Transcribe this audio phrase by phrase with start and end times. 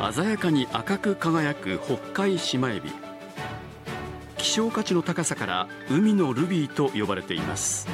[0.00, 2.90] 鮮やかに赤く輝く北海シマエビ。
[4.38, 7.86] 希少価値の高さから海のルビーと呼ばれています。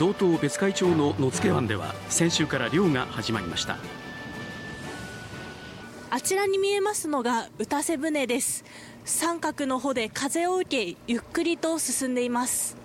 [0.00, 3.78] 道東別海町の野付湾では先週から漁が始まりました。
[6.10, 8.64] あちらに見えますのが歌瀬船です。
[9.04, 12.76] 三角の帆で風を受けゆっくりと進んでいます。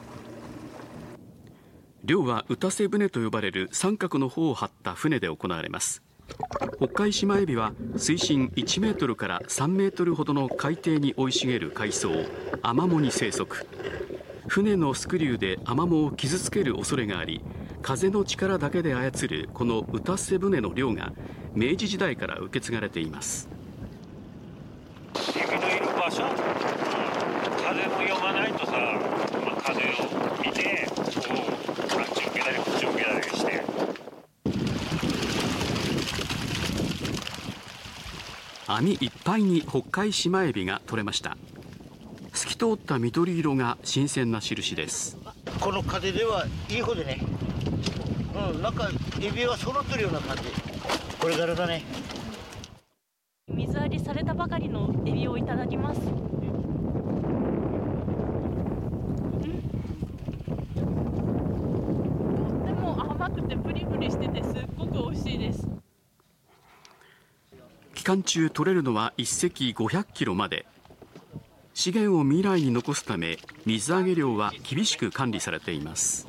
[2.04, 6.02] 漁は歌瀬船と呼ばれる三角の帆を張った船で行われます
[6.77, 12.10] 北海シマエビは水深1メートルから3メートルほどの海底に生い茂る海藻
[12.61, 13.68] アマモに生息。
[14.47, 17.42] 船のスクリューでアマモを傷つける恐れがあり
[17.82, 21.14] 風の力だけで操るこの歌瀬船の漁が
[21.54, 23.48] 明治時代から受け継がれています。
[25.36, 26.23] エビのいる場所。
[27.64, 28.73] 風も読まないとさ、
[29.64, 29.86] 風を
[30.43, 31.34] 見てこ
[31.95, 33.64] うあっち受けたりこっち受けたりして
[38.73, 41.38] 網いっぱいに北海シマエビが取れました。
[42.34, 45.18] 透き通った緑色が新鮮な印です。
[45.59, 47.22] この風ではいい方でね。
[48.54, 48.90] うんなんか
[49.22, 50.44] エビは揃ってるような感じ。
[51.20, 51.84] これからだね。
[53.50, 56.00] 水揚げされたばかりのエビをいただきます。
[56.00, 56.10] とっ
[62.66, 65.81] ても甘くてプリプリしててすっごく美味しいです
[68.02, 70.66] 期間中取れるのは1隻500キロまで。
[71.76, 76.28] 資源を未来に残すため水揚げ量は厳しく管理されています。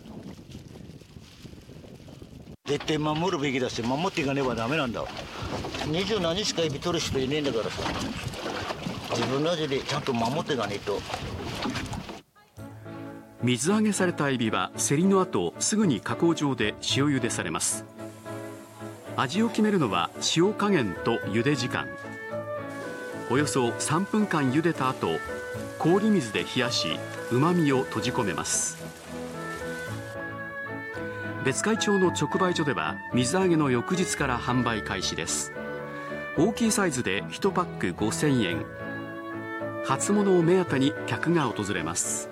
[2.66, 5.02] 絶対守るべきだし守っていかねばダメなんだ。
[5.86, 7.90] 二十何日かエビ取る人いねえんだからさ。
[9.12, 11.00] 自分の味でちゃんと守っていかねえと。
[13.42, 17.86] 水揚げされたエビは競りの後すぐに加工場で塩茹でされます
[19.16, 21.86] 味を決めるのは塩加減と茹で時間。
[23.30, 25.18] およそ3分間茹でた後
[25.78, 26.98] 氷水で冷やし
[27.30, 28.78] うまみを閉じ込めます。
[31.44, 35.52] 別海町の直売所では水揚げの翌日から販売開始です。
[36.38, 38.64] 大きいサイズで1パック5000円。
[39.84, 42.30] 初物を目当てに客が訪れます。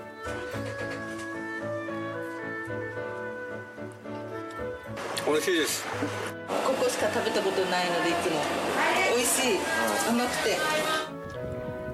[5.31, 5.85] 美味しいです。
[6.49, 8.41] ここしか食べたことないのでいつも。
[9.15, 9.59] 美味しい。
[10.09, 10.57] 甘くて。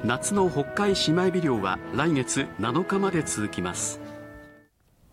[0.04, 4.00] 夏の北海シマエビ漁は来月7日まで続きます